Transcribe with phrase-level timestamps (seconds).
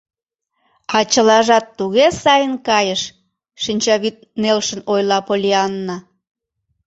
[0.97, 3.01] —А чылажат туге сайын кайыш,—
[3.63, 5.97] шинчавӱд нелшын ойла Поллианна.